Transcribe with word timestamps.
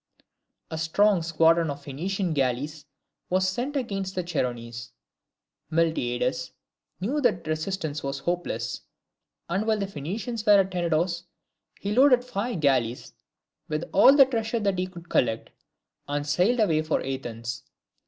A 0.71 0.79
strong 0.79 1.21
squadron 1.21 1.69
of 1.69 1.83
Phoenician 1.83 2.33
galleys 2.33 2.85
was 3.29 3.47
sent 3.47 3.75
against 3.75 4.15
the 4.15 4.23
Chersonese. 4.23 4.93
Miltiades 5.69 6.53
knew 6.99 7.21
that 7.21 7.45
resistance 7.45 8.01
was 8.01 8.17
hopeless; 8.17 8.81
and 9.47 9.67
while 9.67 9.77
the 9.77 9.85
Phoenicians 9.85 10.43
were 10.43 10.53
at 10.59 10.71
Tenedos, 10.71 11.25
he 11.79 11.93
loaded 11.93 12.25
five 12.25 12.61
galleys 12.61 13.13
with 13.67 13.83
all 13.93 14.15
the 14.15 14.25
treasure 14.25 14.59
that 14.59 14.79
he 14.79 14.87
could 14.87 15.07
collect, 15.07 15.51
and 16.07 16.25
sailed 16.25 16.59
away 16.59 16.81
for 16.81 17.05
Athens. 17.05 17.61